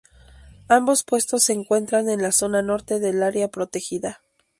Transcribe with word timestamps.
Ambos 0.67 1.03
puestos 1.03 1.43
se 1.43 1.53
encuentran 1.53 2.09
en 2.09 2.23
la 2.23 2.31
zona 2.31 2.63
norte 2.63 2.99
del 2.99 3.21
área 3.21 3.49
protegida. 3.49 4.23